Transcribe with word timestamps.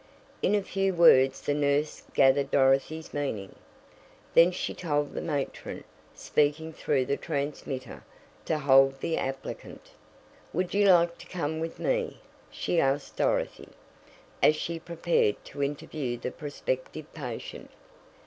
In 0.41 0.55
a 0.55 0.63
few 0.63 0.95
words 0.95 1.41
the 1.41 1.53
nurse 1.53 2.01
gathered 2.15 2.49
Dorothy's 2.49 3.13
meaning. 3.13 3.53
Then 4.33 4.49
she 4.49 4.73
told 4.73 5.13
the 5.13 5.21
matron, 5.21 5.83
speaking 6.15 6.73
through 6.73 7.05
the 7.05 7.17
transmitter, 7.17 8.03
to 8.45 8.57
hold 8.57 8.99
the 8.99 9.19
applicant. 9.19 9.91
"Would 10.53 10.73
you 10.73 10.85
like 10.91 11.19
to 11.19 11.27
come 11.27 11.59
with 11.59 11.77
me?" 11.77 12.19
she 12.49 12.79
asked 12.81 13.15
Dorothy, 13.17 13.69
as 14.41 14.55
she 14.55 14.79
prepared 14.79 15.35
to 15.45 15.61
interview 15.61 16.17
the 16.17 16.31
prospective 16.31 17.13
patient. 17.13 17.69